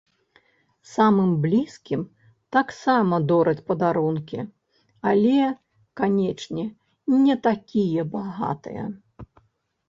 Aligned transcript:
Самым 0.91 1.33
блізкім 1.43 2.01
таксама 2.57 3.19
дораць 3.33 3.61
падарункі, 3.67 4.39
але, 5.13 5.35
канечне, 6.03 6.65
не 7.25 7.35
такія 7.51 8.01
багатыя. 8.17 8.83